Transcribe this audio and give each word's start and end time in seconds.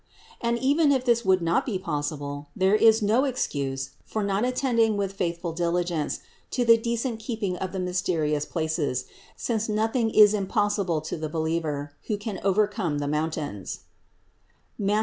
And 0.41 0.57
even 0.57 0.91
if 0.91 1.05
this 1.05 1.23
would 1.23 1.43
not 1.43 1.63
be 1.63 1.77
possible, 1.77 2.47
there 2.55 2.73
is 2.73 3.03
no 3.03 3.17
488 3.21 3.37
CITY 3.45 3.59
OF 3.59 3.65
GOD 3.65 3.69
excuse 3.75 3.95
for 4.03 4.23
not 4.23 4.43
attending 4.43 4.97
with 4.97 5.13
faithful 5.13 5.53
diligence 5.53 6.21
to 6.49 6.65
the 6.65 6.75
decent 6.79 7.19
keeping 7.19 7.55
of 7.57 7.71
the 7.71 7.77
mysterious 7.79 8.43
places; 8.47 9.05
since 9.35 9.69
nothing 9.69 10.09
is 10.09 10.33
impossible 10.33 11.01
to 11.01 11.17
the 11.17 11.29
believer, 11.29 11.93
who 12.07 12.17
can 12.17 12.39
overcome 12.43 12.97
the 12.97 13.07
moun 13.07 13.29
tains 13.29 13.81
(Matth. 14.79 14.99